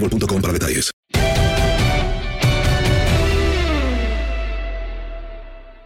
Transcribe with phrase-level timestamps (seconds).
[0.00, 0.90] para detalles.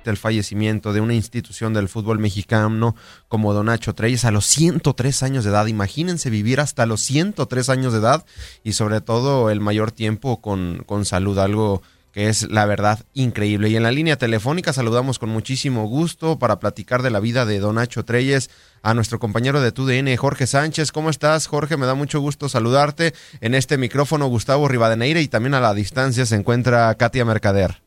[0.05, 2.97] el fallecimiento de una institución del fútbol mexicano
[3.29, 5.67] como Don Nacho Treyes a los 103 años de edad.
[5.67, 8.25] Imagínense vivir hasta los 103 años de edad
[8.65, 11.83] y sobre todo el mayor tiempo con, con salud, algo
[12.13, 13.69] que es la verdad increíble.
[13.69, 17.61] Y en la línea telefónica saludamos con muchísimo gusto para platicar de la vida de
[17.61, 18.51] Don Nacho Treyes
[18.83, 20.93] a nuestro compañero de TUDN, Jorge Sánchez.
[20.93, 21.77] ¿Cómo estás, Jorge?
[21.77, 23.13] Me da mucho gusto saludarte.
[23.41, 27.83] En este micrófono, Gustavo Rivadeneira y también a la distancia se encuentra Katia Mercader.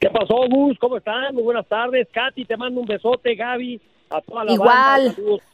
[0.00, 0.76] ¿Qué pasó, Gus?
[0.80, 1.32] ¿Cómo están?
[1.32, 2.08] Muy buenas tardes.
[2.12, 3.80] Katy, te mando un besote, Gaby,
[4.10, 5.14] a toda la Igual.
[5.16, 5.44] banda.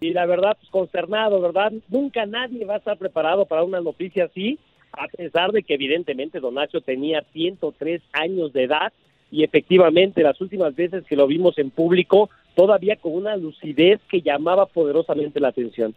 [0.00, 1.72] Y la verdad, pues consternado, ¿verdad?
[1.88, 4.58] Nunca nadie va a estar preparado para una noticia así,
[4.92, 8.92] a pesar de que evidentemente Don Nacho tenía 103 años de edad
[9.30, 14.22] y efectivamente las últimas veces que lo vimos en público, todavía con una lucidez que
[14.22, 15.94] llamaba poderosamente la atención.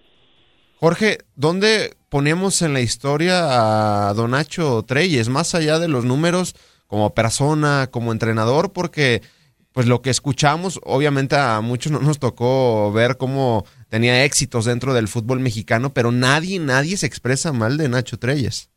[0.82, 6.56] Jorge, ¿dónde ponemos en la historia a Don Nacho Treyes, más allá de los números
[6.88, 8.74] como persona, como entrenador?
[8.74, 9.22] Porque
[9.74, 14.96] pues lo que escuchamos, obviamente a muchos no nos tocó ver cómo tenía éxitos dentro
[14.96, 18.71] del fútbol mexicano, pero nadie, nadie se expresa mal de Nacho Treyes.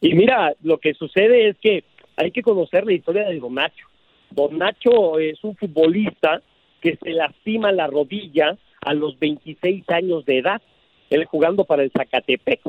[0.00, 1.84] Y mira, lo que sucede es que
[2.16, 3.86] hay que conocer la historia de Don Nacho.
[4.30, 6.42] Don Nacho es un futbolista
[6.80, 10.62] que se lastima la rodilla a los 26 años de edad,
[11.10, 12.60] él jugando para el Zacatepec.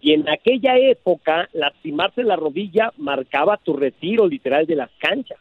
[0.00, 5.38] Y en aquella época, lastimarse la rodilla marcaba tu retiro literal de las canchas.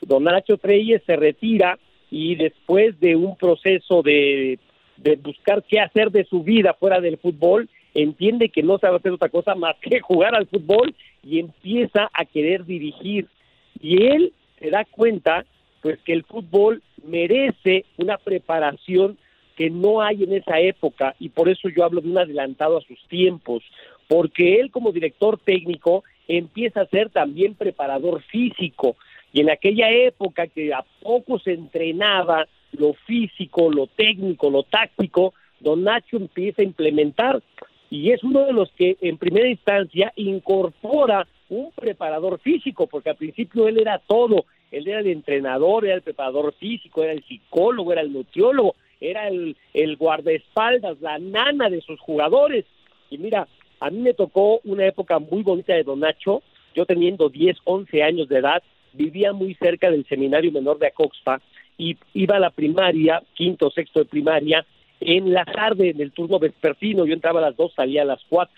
[0.00, 1.78] Don Nacho Treyes se retira
[2.10, 4.58] y después de un proceso de,
[4.96, 7.68] de buscar qué hacer de su vida fuera del fútbol,
[8.02, 12.24] entiende que no sabe hacer otra cosa más que jugar al fútbol y empieza a
[12.24, 13.26] querer dirigir.
[13.80, 15.44] Y él se da cuenta
[15.82, 19.16] pues que el fútbol merece una preparación
[19.56, 21.14] que no hay en esa época.
[21.18, 23.62] Y por eso yo hablo de un adelantado a sus tiempos,
[24.06, 28.96] porque él como director técnico empieza a ser también preparador físico.
[29.32, 35.34] Y en aquella época que a poco se entrenaba lo físico, lo técnico, lo táctico,
[35.60, 37.42] don Nacho empieza a implementar
[37.90, 43.16] y es uno de los que en primera instancia incorpora un preparador físico, porque al
[43.16, 47.92] principio él era todo, él era el entrenador, era el preparador físico, era el psicólogo,
[47.92, 52.66] era el nutriólogo, era el, el guardaespaldas, la nana de sus jugadores.
[53.08, 53.48] Y mira,
[53.80, 56.42] a mí me tocó una época muy bonita de Don Nacho,
[56.74, 58.62] yo teniendo 10, 11 años de edad,
[58.92, 61.40] vivía muy cerca del seminario menor de Acoxpa
[61.78, 64.66] y iba a la primaria, quinto, sexto de primaria,
[65.00, 68.20] en la tarde, en el turno vespertino, yo entraba a las 2, salía a las
[68.28, 68.54] 4,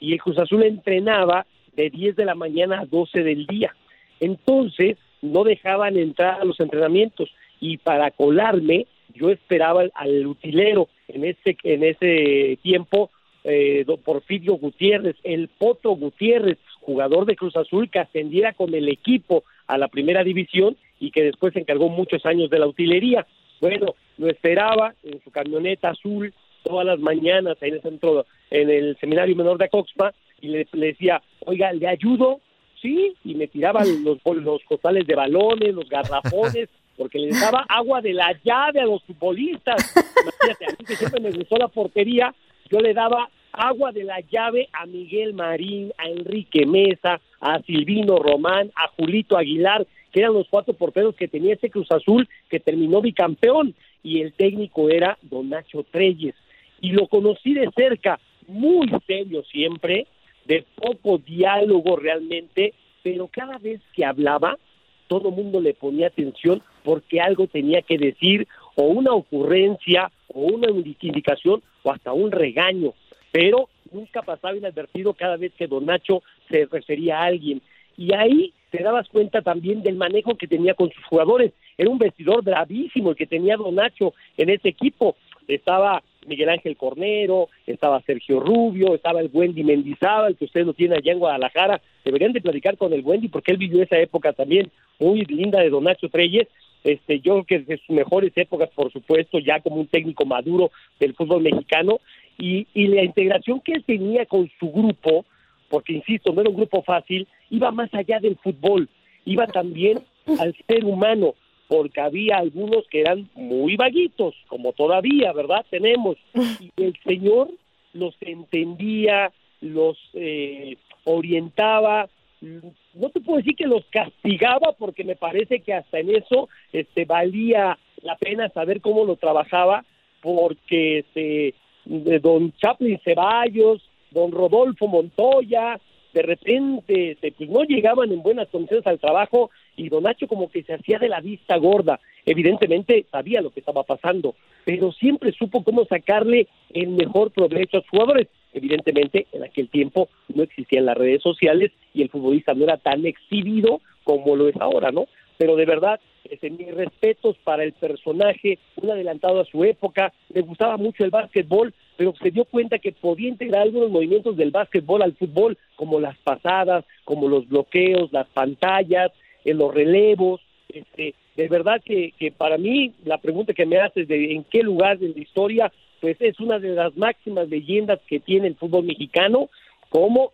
[0.00, 3.74] y el Cruz Azul entrenaba de 10 de la mañana a 12 del día.
[4.20, 10.88] Entonces, no dejaban entrar a los entrenamientos, y para colarme, yo esperaba al, utilero.
[11.08, 13.10] En ese, en ese tiempo,
[13.44, 19.44] eh, Porfirio Gutiérrez, el Poto Gutiérrez, jugador de Cruz Azul que ascendiera con el equipo
[19.66, 23.26] a la primera división y que después se encargó muchos años de la utilería.
[23.60, 28.96] Bueno, lo esperaba en su camioneta azul todas las mañanas en el centro, en el
[29.00, 30.12] seminario menor de Acoxpa
[30.42, 32.40] y le, le decía, oiga, ¿le ayudo?
[32.82, 36.68] Sí, y me tiraban los, los costales de balones, los garrafones,
[36.98, 39.94] porque le daba agua de la llave a los futbolistas.
[39.96, 42.34] Imagínate, a mí que siempre me gustó la portería,
[42.70, 48.18] yo le daba agua de la llave a Miguel Marín, a Enrique Mesa, a Silvino
[48.18, 52.60] Román, a Julito Aguilar, que eran los cuatro porteros que tenía ese Cruz Azul que
[52.60, 56.34] terminó bicampeón y el técnico era Don Nacho Treyes.
[56.80, 60.06] Y lo conocí de cerca, muy serio siempre,
[60.46, 64.58] de poco diálogo realmente, pero cada vez que hablaba,
[65.06, 70.40] todo el mundo le ponía atención porque algo tenía que decir, o una ocurrencia, o
[70.42, 72.94] una indicación, o hasta un regaño.
[73.32, 77.60] Pero nunca pasaba inadvertido cada vez que Don Nacho se refería a alguien.
[77.96, 81.52] Y ahí te dabas cuenta también del manejo que tenía con sus jugadores.
[81.80, 85.16] Era un vestidor bravísimo el que tenía Don Nacho en ese equipo.
[85.48, 90.96] Estaba Miguel Ángel Cornero, estaba Sergio Rubio, estaba el Wendy Mendizábal, que usted lo tiene
[90.96, 91.80] allá en Guadalajara.
[92.04, 95.70] Deberían de platicar con el Wendy porque él vivió esa época también muy linda de
[95.70, 96.48] Don Nacho Treyes.
[96.84, 100.72] Este, yo creo que de sus mejores épocas, por supuesto, ya como un técnico maduro
[100.98, 101.98] del fútbol mexicano.
[102.36, 105.24] Y, y la integración que él tenía con su grupo,
[105.70, 108.86] porque insisto, no era un grupo fácil, iba más allá del fútbol,
[109.24, 110.00] iba también
[110.38, 111.32] al ser humano
[111.70, 115.64] porque había algunos que eran muy vaguitos, como todavía, ¿verdad?
[115.70, 116.16] Tenemos.
[116.76, 117.48] Y el Señor
[117.92, 119.30] los entendía,
[119.60, 122.08] los eh, orientaba,
[122.40, 127.04] no te puedo decir que los castigaba porque me parece que hasta en eso este
[127.04, 129.84] valía la pena saber cómo lo trabajaba
[130.22, 135.78] porque este don Chaplin Ceballos, don Rodolfo Montoya,
[136.12, 140.50] de repente este, pues no llegaban en buenas condiciones al trabajo y Don Nacho como
[140.50, 142.00] que se hacía de la vista gorda.
[142.26, 144.34] Evidentemente sabía lo que estaba pasando,
[144.64, 148.28] pero siempre supo cómo sacarle el mejor provecho a sus jugadores.
[148.52, 153.06] Evidentemente en aquel tiempo no existían las redes sociales y el futbolista no era tan
[153.06, 155.06] exhibido como lo es ahora, ¿no?
[155.38, 160.42] Pero de verdad, este, mis respetos para el personaje, un adelantado a su época, le
[160.42, 165.02] gustaba mucho el básquetbol, pero se dio cuenta que podía integrar algunos movimientos del básquetbol
[165.02, 169.12] al fútbol, como las pasadas, como los bloqueos, las pantallas,
[169.44, 170.40] en los relevos.
[170.68, 174.62] Este, de verdad que, que para mí la pregunta que me haces de en qué
[174.62, 178.84] lugar de la historia, pues es una de las máximas leyendas que tiene el fútbol
[178.84, 179.48] mexicano,
[179.88, 180.32] como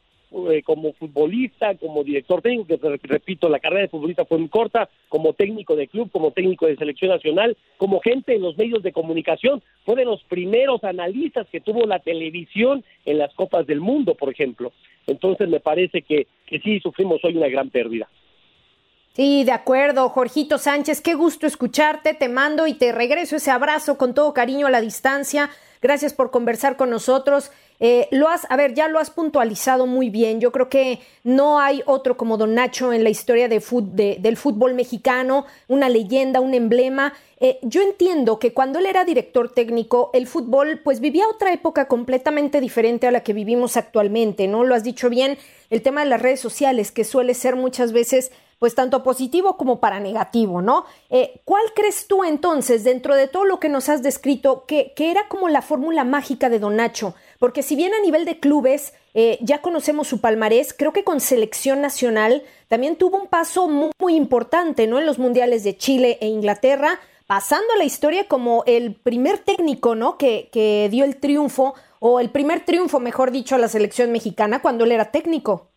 [0.51, 4.89] eh, como futbolista, como director técnico, que repito, la carrera de futbolista fue muy corta,
[5.09, 8.91] como técnico de club, como técnico de selección nacional, como gente en los medios de
[8.91, 14.17] comunicación, fue de los primeros analistas que tuvo la televisión en las Copas del Mundo,
[14.17, 14.73] por ejemplo.
[15.07, 18.09] Entonces me parece que, que sí sufrimos hoy una gran pérdida.
[19.17, 23.97] Sí, de acuerdo, Jorgito Sánchez, qué gusto escucharte, te mando y te regreso ese abrazo
[23.97, 25.49] con todo cariño a la distancia.
[25.81, 27.51] Gracias por conversar con nosotros.
[27.81, 30.39] Eh, lo has, a ver, ya lo has puntualizado muy bien.
[30.39, 33.59] Yo creo que no hay otro como Don Nacho en la historia de
[34.19, 37.15] del fútbol mexicano, una leyenda, un emblema.
[37.41, 41.89] Eh, yo entiendo que cuando él era director técnico, el fútbol pues vivía otra época
[41.89, 44.63] completamente diferente a la que vivimos actualmente, ¿no?
[44.63, 45.39] Lo has dicho bien,
[45.71, 49.81] el tema de las redes sociales, que suele ser muchas veces pues tanto positivo como
[49.81, 50.85] para negativo, ¿no?
[51.11, 55.11] Eh, ¿Cuál crees tú entonces, dentro de todo lo que nos has descrito, que, que
[55.11, 57.15] era como la fórmula mágica de Don Nacho?
[57.39, 61.21] Porque si bien a nivel de clubes eh, ya conocemos su palmarés, creo que con
[61.21, 64.99] selección nacional también tuvo un paso muy, muy importante, ¿no?
[64.99, 69.95] En los mundiales de Chile e Inglaterra, pasando a la historia como el primer técnico,
[69.95, 70.17] ¿no?
[70.17, 74.63] Que, que dio el triunfo, o el primer triunfo, mejor dicho, a la selección mexicana
[74.63, 75.71] cuando él era técnico.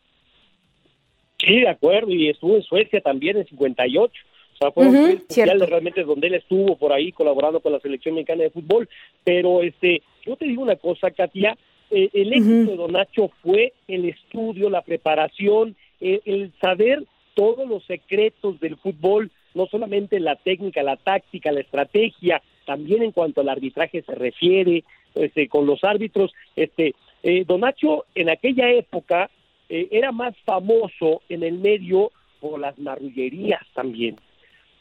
[1.39, 4.13] Sí, de acuerdo, y estuvo en Suecia también en 58.
[4.53, 8.43] O sea, fueron uh realmente donde él estuvo por ahí colaborando con la selección mexicana
[8.43, 8.89] de fútbol.
[9.23, 11.57] Pero este, yo te digo una cosa, Katia,
[11.91, 17.03] eh, el éxito de Don Nacho fue el estudio, la preparación, el, saber
[17.35, 23.11] todos los secretos del fútbol, no solamente la técnica, la táctica, la estrategia, también en
[23.11, 24.83] cuanto al arbitraje se refiere,
[25.15, 26.33] este, con los árbitros.
[26.55, 26.93] Este,
[27.23, 29.29] eh, Don Nacho en aquella época
[29.69, 34.17] eh, era más famoso en el medio por las marrullerías también,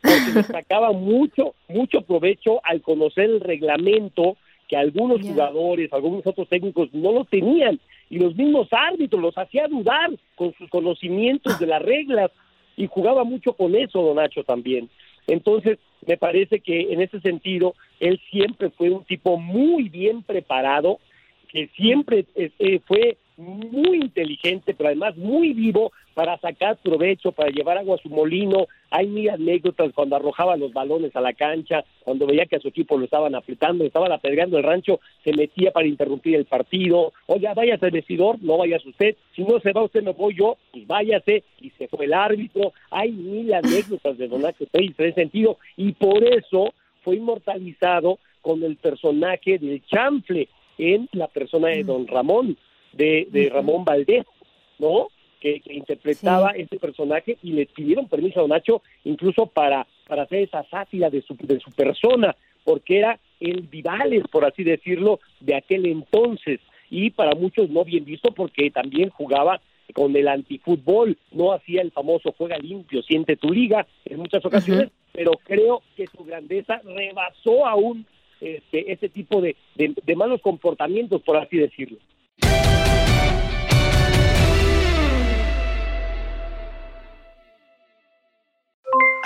[0.02, 4.36] porque le sacaba mucho, mucho provecho al conocer el reglamento
[4.68, 7.80] que algunos jugadores, algunos otros técnicos no lo tenían.
[8.10, 12.30] Y los mismos árbitros los hacía dudar con sus conocimientos de las reglas.
[12.76, 14.88] Y jugaba mucho con eso Don Nacho también.
[15.26, 21.00] Entonces, me parece que en ese sentido él siempre fue un tipo muy bien preparado
[21.48, 27.50] que siempre eh, eh, fue muy inteligente, pero además muy vivo para sacar provecho, para
[27.50, 28.66] llevar agua a su molino.
[28.90, 32.68] Hay mil anécdotas cuando arrojaba los balones a la cancha, cuando veía que a su
[32.68, 37.12] equipo lo estaban apretando, estaban apedreando el rancho, se metía para interrumpir el partido.
[37.26, 39.16] Oye, váyase al vestidor, no vayas usted.
[39.36, 41.44] Si no se va usted, me voy yo, y váyase.
[41.60, 42.72] Y se fue el árbitro.
[42.90, 48.64] Hay mil anécdotas de Donato Pérez en ese sentido, y por eso fue inmortalizado con
[48.64, 52.56] el personaje del chanfle en la persona de Don Ramón
[52.92, 54.24] de, Ramón Valdés,
[54.78, 55.08] ¿no?
[55.40, 60.42] Que, interpretaba ese personaje y le pidieron permiso a Don Nacho incluso para, para hacer
[60.42, 65.54] esa sátira de su, de su persona, porque era el Vivales, por así decirlo, de
[65.54, 69.60] aquel entonces, y para muchos no bien visto porque también jugaba
[69.94, 74.90] con el antifútbol, no hacía el famoso juega limpio, siente tu liga en muchas ocasiones,
[75.12, 78.06] pero creo que su grandeza rebasó aún
[78.40, 81.98] este, ese tipo de, de malos comportamientos, por así decirlo.